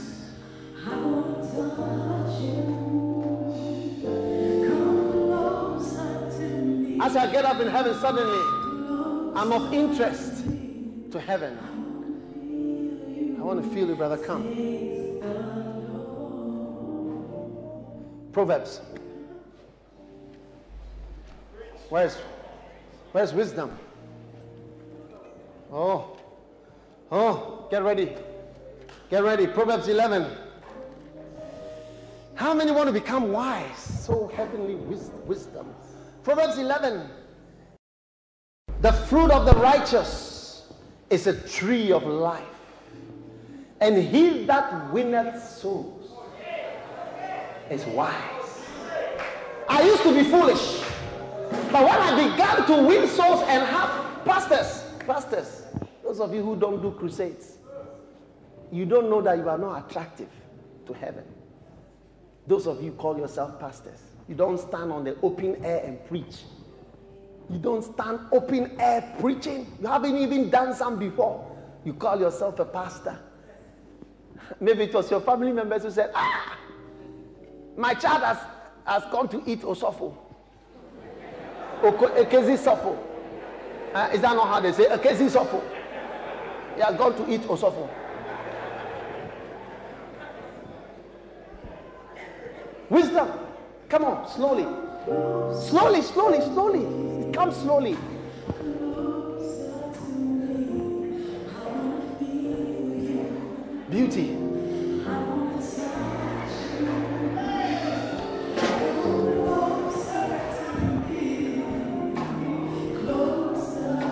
[7.03, 8.39] As I get up in heaven, suddenly
[9.37, 10.45] I'm of interest
[11.13, 11.59] to heaven.
[13.39, 14.17] I want to feel you, brother.
[14.17, 14.45] Come.
[18.33, 18.81] Proverbs.
[21.91, 22.17] Where's
[23.13, 23.77] where's wisdom?
[25.73, 26.17] Oh.
[27.13, 28.17] Oh, get ready.
[29.11, 29.47] Get ready.
[29.47, 30.50] Proverbs 11.
[32.41, 33.77] How many want to become wise?
[33.77, 35.75] So heavenly wisdom.
[36.23, 37.07] Proverbs 11.
[38.81, 40.73] The fruit of the righteous
[41.11, 42.43] is a tree of life,
[43.83, 46.13] and he that winneth souls
[47.69, 48.65] is wise.
[49.69, 50.83] I used to be foolish,
[51.71, 55.65] but when I began to win souls and have pastors, pastors,
[56.03, 57.59] those of you who don't do crusades,
[58.73, 60.31] you don't know that you are not attractive
[60.87, 61.25] to heaven.
[62.51, 66.43] Those of you call yourself pastors, you don't stand on the open air and preach.
[67.49, 69.69] You don't stand open air preaching.
[69.81, 71.49] You haven't even done some before.
[71.85, 73.17] You call yourself a pastor.
[74.59, 76.59] Maybe it was your family members who said, Ah,
[77.77, 78.39] my child has,
[78.85, 80.13] has gone to eat osofo.
[81.83, 82.99] Ekezi sofo.
[83.95, 84.87] Uh, is that not how they say?
[84.87, 85.63] Ekezi sofo.
[86.75, 87.89] He has gone to eat osofo.
[92.91, 93.31] Wisdom.
[93.89, 94.65] Come on, slowly.
[95.69, 97.29] Slowly, slowly, slowly.
[97.29, 97.97] It comes slowly.
[103.89, 104.37] Beauty.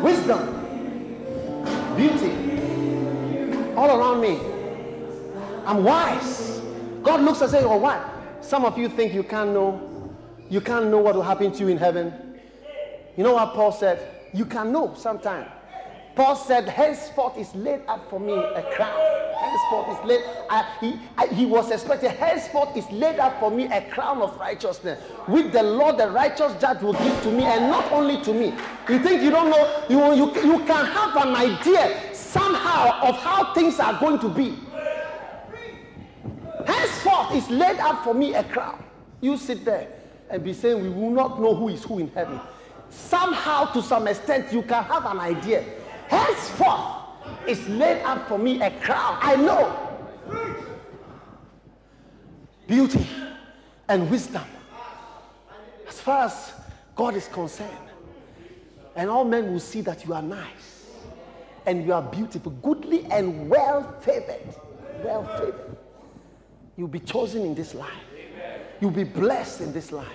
[0.01, 0.41] Wisdom.
[1.97, 3.75] Beauty.
[3.77, 4.39] All around me.
[5.67, 6.61] I'm wise.
[7.03, 8.18] God looks and says, Oh, what?
[8.49, 9.79] Some of you think you can't know.
[10.49, 12.41] You can't know what will happen to you in heaven.
[13.15, 14.01] You know what Paul said?
[14.33, 15.45] You can know sometime.
[16.15, 19.03] Paul said, Henceforth is laid up for me a crown.
[19.39, 20.23] Henceforth is laid.
[20.81, 20.99] He,
[21.35, 25.63] he was expecting, henceforth is laid up for me a crown of righteousness, which the
[25.63, 28.55] Lord, the righteous judge, will give to me, and not only to me.
[28.89, 29.85] You think you don't know?
[29.91, 34.59] You, you, you can have an idea somehow of how things are going to be.
[37.35, 38.83] Is laid out for me a crown.
[39.21, 39.89] You sit there
[40.31, 42.41] and be saying, We will not know who is who in heaven.
[42.91, 45.65] Somehow, to some extent, you can have an idea.
[46.09, 46.99] Henceforth
[47.47, 49.19] it's laid out for me a crown.
[49.21, 49.97] I know.
[52.67, 53.07] Beauty
[53.89, 54.45] and wisdom.
[55.89, 56.53] As far as
[56.95, 57.71] God is concerned.
[58.97, 60.91] And all men will see that you are nice
[61.65, 64.55] and you are beautiful, goodly, and well favored.
[65.03, 65.77] Well favored.
[66.79, 67.91] You'll be chosen in this life.
[68.81, 70.07] You'll be blessed in this life.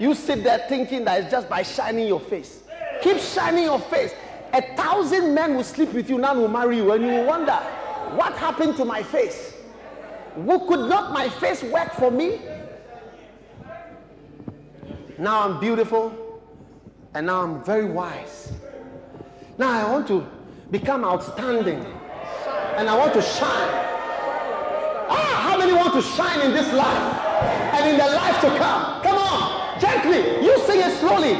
[0.00, 2.64] You sit there thinking that it's just by shining your face.
[3.02, 4.12] Keep shining your face.
[4.52, 7.52] A thousand men will sleep with you, none will marry you, and you will wonder,
[7.52, 9.54] what happened to my face?
[10.34, 12.40] Who could not my face work for me?
[15.18, 16.42] Now I'm beautiful,
[17.14, 18.52] and now I'm very wise.
[19.56, 20.26] Now I want to
[20.72, 21.86] become outstanding,
[22.76, 23.99] and I want to shine.
[25.10, 27.26] Ah, how many want to shine in this life
[27.74, 29.02] and in the life to come?
[29.02, 30.44] Come on, gently.
[30.44, 31.34] You sing it slowly.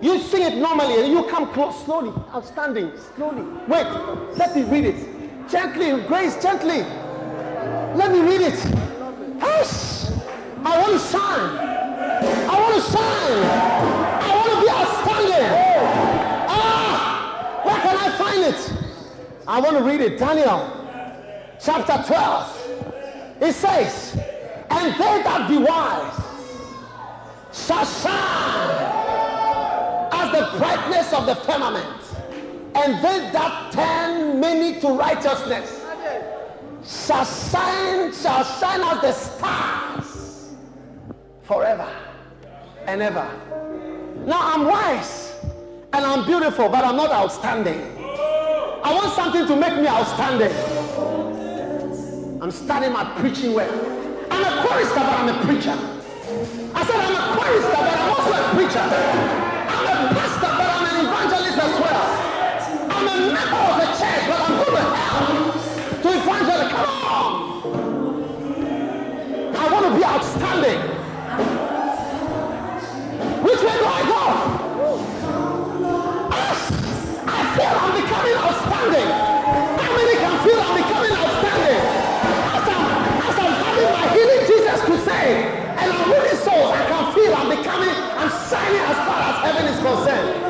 [0.00, 3.42] You sing it normally and you come close slowly, outstanding, slowly.
[3.66, 3.86] Wait,
[4.36, 5.48] let me read it.
[5.48, 6.82] Gently, grace, gently.
[7.94, 8.58] Let me read it.
[9.40, 10.10] Hush!
[10.64, 11.68] I want to shine.
[12.50, 13.42] I want to shine.
[14.22, 15.48] I want to be outstanding.
[16.48, 17.62] Ah!
[17.64, 18.72] Where can I find it?
[19.46, 20.18] I want to read it.
[20.18, 20.78] Daniel
[21.60, 22.57] chapter 12.
[23.40, 24.14] It says,
[24.70, 26.28] And they that be wise
[27.52, 28.98] shall shine
[30.12, 32.02] as the brightness of the firmament.
[32.74, 35.84] And they that turn many to righteousness
[36.84, 40.54] shall shine, shall shine as the stars
[41.42, 41.88] forever
[42.86, 43.28] and ever.
[44.26, 45.34] Now I'm wise
[45.92, 47.80] and I'm beautiful, but I'm not outstanding.
[48.84, 50.87] I want something to make me outstanding.
[52.40, 53.68] I'm studying my preaching well.
[54.30, 55.74] I'm a chorister, but I'm a preacher.
[56.72, 58.78] I said I'm a chorister, but I'm also a preacher.
[58.78, 62.04] I'm a pastor, but I'm an evangelist as well.
[62.94, 65.26] I'm a member of a church, but I'm going to hell
[65.98, 66.70] to evangelize.
[66.70, 67.34] Come on.
[69.56, 70.80] I want to be outstanding.
[73.42, 74.22] Which way do I go?
[77.26, 79.27] I feel I'm becoming outstanding.
[85.28, 85.44] Crusade
[85.78, 89.66] and I'm winning souls, I can feel I'm becoming, I'm shining as far as heaven
[89.66, 90.47] is concerned.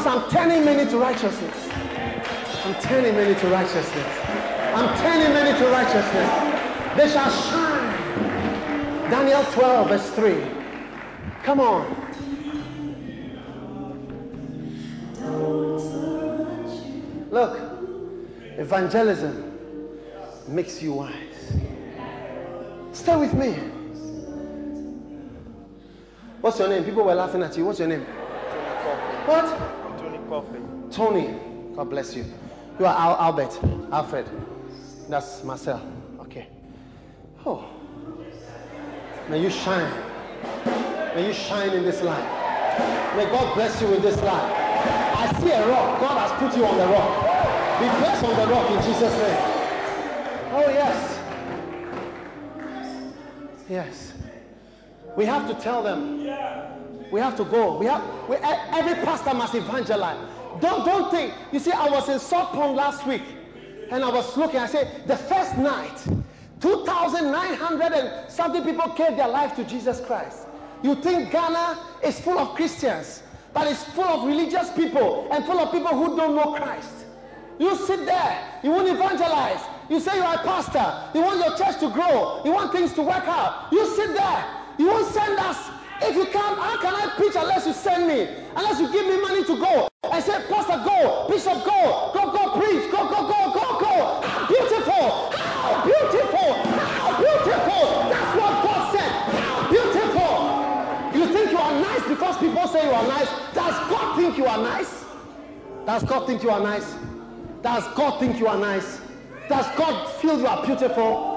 [0.00, 1.68] Because I'm turning many to righteousness.
[2.64, 4.06] I'm turning many to righteousness.
[4.72, 6.96] I'm turning many to righteousness.
[6.96, 9.10] They shall shine.
[9.10, 10.36] Daniel 12, verse 3.
[11.42, 11.84] Come on.
[17.30, 17.60] Look,
[18.56, 19.58] evangelism
[20.48, 21.12] makes you wise.
[22.92, 23.52] Stay with me.
[26.40, 26.84] What's your name?
[26.84, 27.66] People were laughing at you.
[27.66, 28.06] What's your name?
[29.26, 29.79] What?
[30.30, 30.92] Tony Kofi.
[30.94, 31.74] Tony.
[31.74, 32.24] God bless you.
[32.78, 33.58] You are Al- Albert.
[33.92, 34.26] Alfred.
[35.08, 35.82] That's Marcel.
[36.20, 36.46] Okay.
[37.44, 37.68] Oh.
[39.28, 39.92] May you shine.
[41.14, 42.24] May you shine in this life.
[43.16, 44.52] May God bless you with this life.
[44.52, 46.00] I see a rock.
[46.00, 47.80] God has put you on the rock.
[47.80, 49.36] Be blessed on the rock in Jesus' name.
[50.52, 51.18] Oh, yes.
[53.68, 54.12] Yes.
[55.16, 56.20] We have to tell them.
[57.10, 57.78] We have to go.
[57.78, 60.18] We have we, every pastor must evangelize.
[60.60, 61.34] Don't don't think.
[61.52, 63.22] You see, I was in Salt Pond last week,
[63.90, 64.60] and I was looking.
[64.60, 65.98] I said the first night,
[66.60, 70.46] 2,900 and something people gave their life to Jesus Christ.
[70.82, 75.58] You think Ghana is full of Christians, but it's full of religious people and full
[75.58, 77.06] of people who don't know Christ.
[77.58, 79.60] You sit there, you won't evangelize.
[79.90, 82.94] You say you are a pastor, you want your church to grow, you want things
[82.94, 83.68] to work out.
[83.72, 84.44] You sit there,
[84.78, 85.70] you won't send us.
[86.02, 88.28] If you come, how can I preach unless you send me?
[88.56, 89.88] Unless you give me money to go.
[90.10, 94.20] I say, Pastor, go, Bishop, go, go, go, preach, go, go, go, go, go.
[94.24, 97.84] How beautiful, how beautiful, how beautiful.
[98.10, 99.12] That's what God said.
[99.38, 101.20] How beautiful.
[101.20, 103.28] You think you are nice because people say you are nice.
[103.54, 105.04] Does God think you are nice?
[105.86, 106.94] Does God think you are nice?
[107.62, 109.00] Does God think you are nice?
[109.48, 111.29] Does God feel you are beautiful?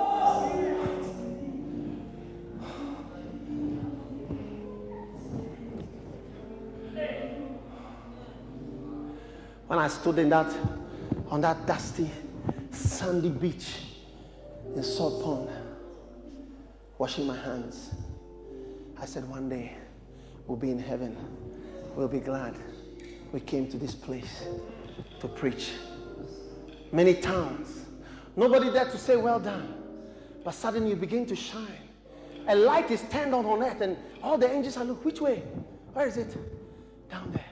[9.73, 10.55] When I stood in that,
[11.31, 12.07] on that dusty,
[12.69, 13.79] sandy beach
[14.75, 15.49] in Salt Pond,
[16.99, 17.89] washing my hands,
[19.01, 19.75] I said, one day
[20.45, 21.17] we'll be in heaven.
[21.95, 22.53] We'll be glad
[23.31, 24.43] we came to this place
[25.19, 25.71] to preach.
[26.91, 27.85] Many towns,
[28.35, 29.73] nobody there to say, well done.
[30.43, 31.89] But suddenly you begin to shine.
[32.47, 35.41] A light is turned on on earth, and all the angels are look, which way?
[35.93, 36.37] Where is it?
[37.09, 37.45] Down there.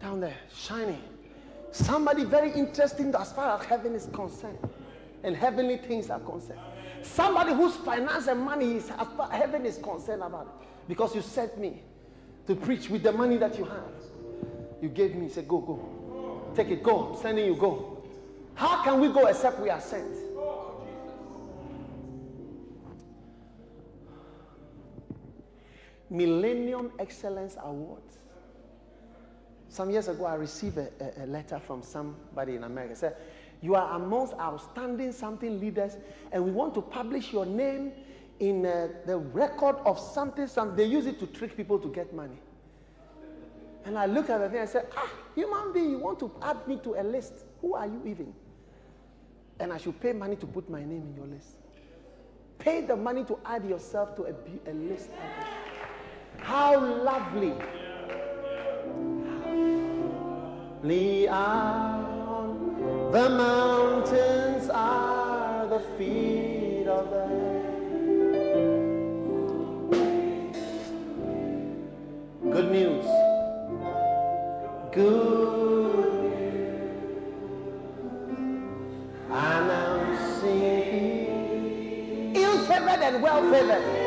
[0.00, 1.02] Down there, shining.
[1.70, 4.58] Somebody very interesting as far as heaven is concerned
[5.22, 6.60] and heavenly things are concerned.
[7.02, 8.90] Somebody whose finance and money is
[9.30, 10.62] heaven is concerned about.
[10.88, 11.82] Because you sent me
[12.46, 13.92] to preach with the money that you have.
[14.80, 16.52] You gave me, said, Go, go.
[16.54, 17.12] Take it, go.
[17.14, 18.02] I'm sending you, go.
[18.54, 20.16] How can we go except we are sent?
[26.10, 28.07] Millennium Excellence Awards.
[29.68, 32.96] Some years ago, I received a, a, a letter from somebody in America.
[32.96, 33.16] Said,
[33.60, 35.96] "You are amongst outstanding something leaders,
[36.32, 37.92] and we want to publish your name
[38.40, 40.46] in uh, the record of something.
[40.46, 42.38] Some they use it to trick people to get money."
[43.84, 46.66] And I looked at the thing and said, "Ah, human being, you want to add
[46.66, 47.32] me to a list?
[47.60, 48.32] Who are you even?
[49.60, 51.48] And I should pay money to put my name in your list.
[52.58, 55.10] Pay the money to add yourself to a, a list."
[56.38, 57.52] How lovely.
[60.80, 67.26] Lovely on the mountains are the feet of the
[72.52, 73.04] Good news.
[74.92, 76.92] Good news.
[79.30, 80.76] Announcing
[82.36, 83.98] ill-favored and well-favored.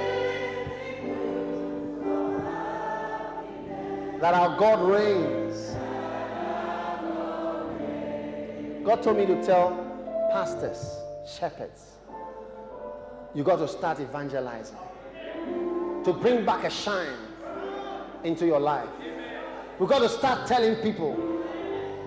[4.21, 5.40] that our God reigns.
[8.91, 9.69] God told me to tell
[10.33, 11.93] pastors, shepherds,
[13.33, 14.75] you got to start evangelizing
[16.03, 17.15] to bring back a shine
[18.25, 18.89] into your life.
[19.79, 21.15] We got to start telling people.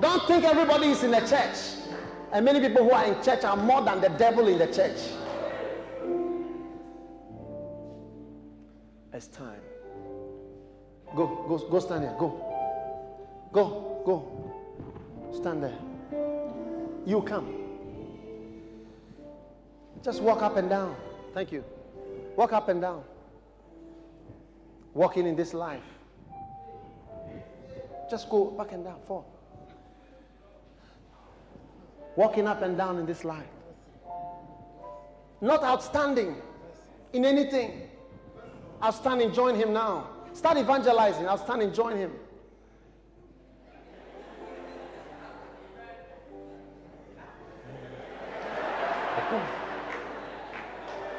[0.02, 1.88] Don't think everybody is in the church.
[2.32, 4.98] And many people who are in church are more than the devil in the church.
[9.14, 9.62] It's time.
[11.16, 12.16] Go, go, go stand there.
[12.18, 13.48] Go.
[13.52, 15.32] Go, go.
[15.32, 15.78] Stand there.
[17.06, 17.54] You come.
[20.02, 20.96] Just walk up and down.
[21.34, 21.64] Thank you.
[22.36, 23.02] Walk up and down.
[24.94, 25.82] Walking in this life.
[28.10, 29.00] Just go back and down.
[29.06, 29.26] Fall.
[32.16, 33.46] Walking up and down in this life.
[35.40, 36.36] Not outstanding
[37.12, 37.88] in anything.
[38.82, 39.32] Outstanding.
[39.32, 40.08] Join him now.
[40.32, 41.28] Start evangelizing.
[41.28, 42.12] I'll stand and join him.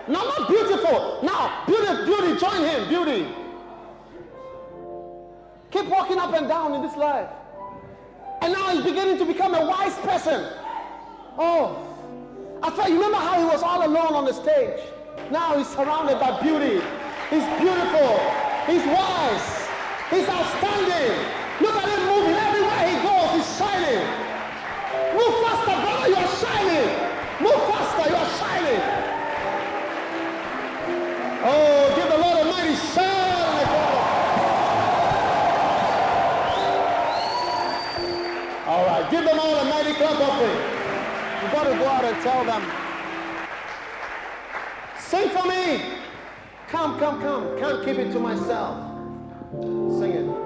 [0.07, 1.19] No, not beautiful.
[1.23, 3.27] Now, beauty, beauty, join him, beauty.
[5.71, 7.29] Keep walking up and down in this life.
[8.41, 10.47] And now he's beginning to become a wise person.
[11.37, 11.81] Oh,
[12.61, 14.79] I thought you remember how he was all alone on the stage.
[15.31, 16.81] Now he's surrounded by beauty.
[17.29, 18.19] He's beautiful.
[18.67, 19.67] He's wise.
[20.11, 21.44] He's outstanding.
[42.13, 42.61] To tell them.
[44.99, 45.97] Sing for me.
[46.67, 47.57] Come, come, come.
[47.57, 48.77] Can't keep it to myself.
[49.99, 50.44] Sing it.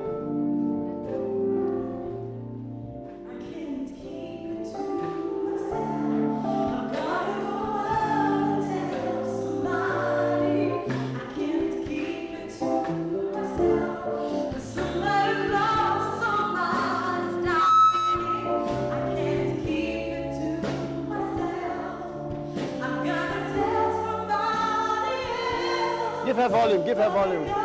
[26.70, 26.86] Volume.
[26.86, 27.59] Give her volume.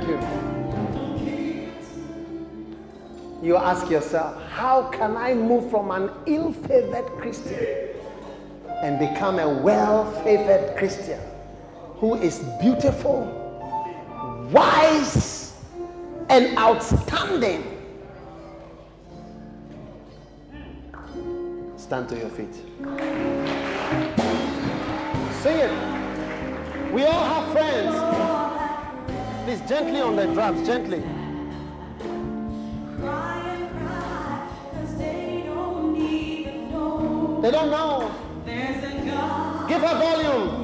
[0.00, 1.70] Thank you.
[3.42, 7.88] You ask yourself, how can I move from an ill favored Christian
[8.82, 11.20] and become a well favored Christian
[11.96, 13.24] who is beautiful,
[14.50, 15.54] wise,
[16.30, 17.76] and outstanding?
[21.76, 22.54] Stand to your feet.
[25.42, 26.92] Sing it.
[26.92, 28.19] We all have friends.
[29.50, 31.00] Please, gently on the drums, gently.
[37.42, 38.14] They don't know.
[39.66, 40.59] Give her volume.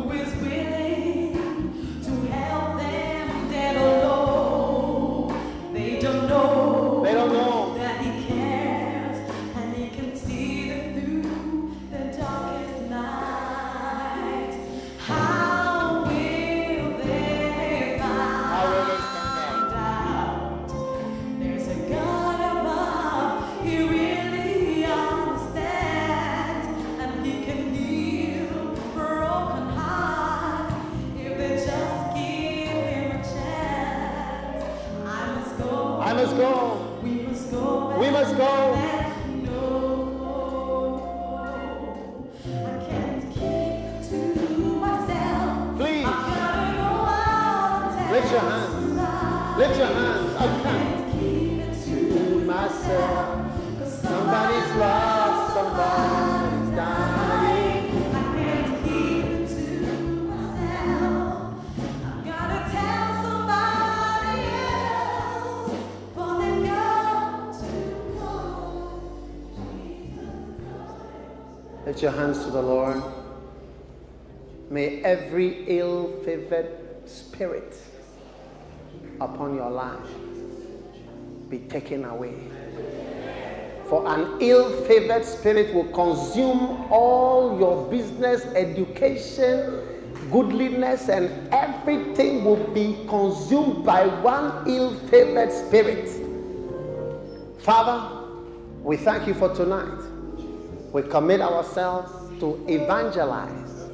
[48.27, 49.57] Lift your hands.
[49.57, 50.35] Lift your hands.
[50.37, 54.03] I can't Keep to myself.
[54.03, 57.87] Somebody's lost, somebody's dying.
[71.87, 73.01] Lift your hands to the Lord.
[74.69, 77.77] May every ill favored spirit
[79.21, 80.09] upon your life
[81.49, 82.35] be taken away.
[83.89, 89.81] For an ill favored spirit will consume all your business, education,
[90.33, 96.09] goodliness, and everything will be consumed by one ill favored spirit.
[97.59, 98.27] Father,
[98.83, 100.03] we thank you for tonight.
[100.93, 102.11] We commit ourselves
[102.41, 103.89] to evangelize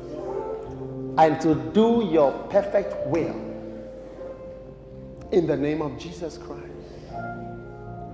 [1.18, 3.52] and to do your perfect will.
[5.33, 6.66] In the name of Jesus Christ.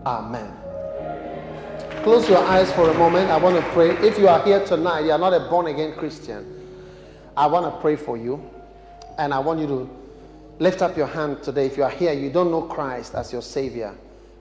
[0.07, 0.55] Amen.
[2.05, 3.29] Close your eyes for a moment.
[3.29, 3.91] I want to pray.
[4.07, 6.47] If you are here tonight, you are not a born again Christian.
[7.37, 8.49] I want to pray for you.
[9.19, 9.91] And I want you to
[10.61, 11.67] lift up your hand today.
[11.67, 13.97] If you are here, you don't know Christ as your Savior.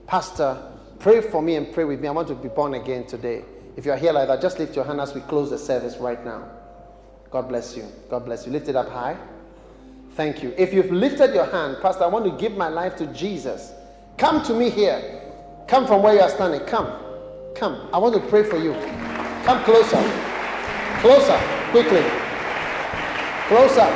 [0.06, 0.56] Pastor,
[1.00, 2.06] pray for me and pray with me.
[2.06, 3.44] I want to be born again today.
[3.76, 5.96] If you are here like that, just lift your hand as we close the service
[5.96, 6.48] right now.
[7.30, 7.84] God bless you.
[8.08, 8.52] God bless you.
[8.52, 9.16] Lift it up high.
[10.18, 10.52] Thank you.
[10.58, 13.72] If you've lifted your hand, Pastor, I want to give my life to Jesus.
[14.16, 15.22] Come to me here.
[15.68, 16.58] Come from where you are standing.
[16.66, 16.92] Come.
[17.54, 17.88] Come.
[17.92, 18.72] I want to pray for you.
[19.44, 20.02] Come closer.
[20.98, 21.38] Closer.
[21.70, 22.02] Quickly.
[23.46, 23.86] Closer.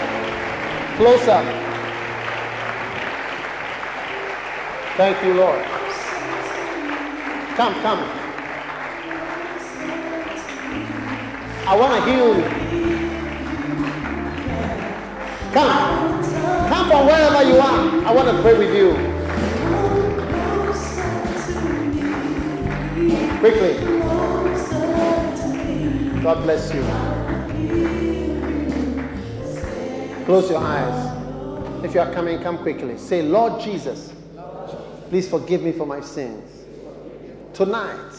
[0.94, 1.42] Closer.
[4.96, 5.64] Thank you, Lord.
[7.56, 7.98] Come, come.
[11.66, 12.62] I want to heal you.
[15.52, 16.11] Come.
[16.92, 18.06] Wherever you are.
[18.06, 18.92] I want to pray with you.
[23.40, 23.74] Quickly.
[26.22, 26.82] God bless you.
[30.26, 31.84] Close your eyes.
[31.84, 32.98] If you are coming, come quickly.
[32.98, 34.12] Say, Lord Jesus,
[35.08, 36.66] please forgive me for my sins.
[37.54, 38.12] Tonight,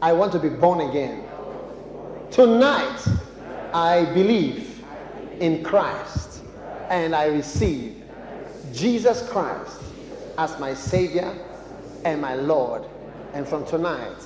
[0.00, 1.24] I want to be born again.
[2.30, 3.04] Tonight,
[3.74, 4.82] I believe
[5.40, 6.23] in Christ
[6.90, 8.02] and I receive
[8.72, 9.80] Jesus Christ
[10.38, 11.36] as my Savior
[12.04, 12.84] and my Lord.
[13.32, 14.16] And from tonight,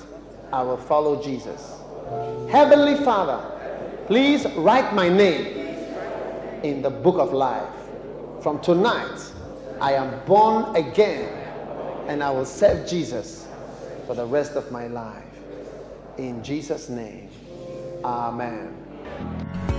[0.51, 1.75] I will follow Jesus.
[2.49, 3.39] Heavenly Father,
[4.07, 5.57] please write my name
[6.63, 7.67] in the book of life.
[8.41, 9.19] From tonight,
[9.79, 11.27] I am born again
[12.07, 13.47] and I will serve Jesus
[14.07, 15.23] for the rest of my life.
[16.17, 17.29] In Jesus' name,
[18.03, 19.78] Amen.